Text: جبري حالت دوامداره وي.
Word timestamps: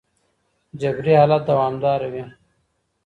جبري 0.81 1.13
حالت 1.19 1.41
دوامداره 1.49 2.07
وي. 2.13 2.23